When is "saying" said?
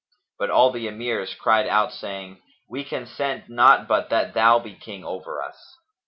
1.93-2.41